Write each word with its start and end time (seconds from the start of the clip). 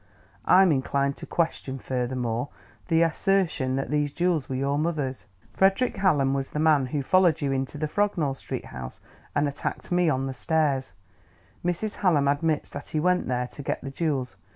I'm 0.47 0.71
inclined 0.71 1.15
to 1.17 1.27
question, 1.27 1.77
furthermore, 1.77 2.49
the 2.87 3.03
assertion 3.03 3.75
that 3.75 3.91
these 3.91 4.11
jewels 4.11 4.49
were 4.49 4.55
your 4.55 4.79
mother's. 4.79 5.27
Frederick 5.53 5.97
Hallam 5.97 6.33
was 6.33 6.49
the 6.49 6.57
man 6.59 6.87
who 6.87 7.03
followed 7.03 7.39
you 7.39 7.51
into 7.51 7.77
the 7.77 7.87
Frognall 7.87 8.33
Street 8.35 8.65
house 8.65 9.01
and 9.35 9.47
attacked 9.47 9.91
me 9.91 10.09
on 10.09 10.25
the 10.25 10.33
stairs; 10.33 10.93
Mrs. 11.63 11.97
Hallam 11.97 12.27
admits 12.27 12.71
that 12.71 12.87
he 12.87 12.99
went 12.99 13.27
there 13.27 13.45
to 13.49 13.61
get 13.61 13.81
the 13.83 13.91
jewels. 13.91 14.37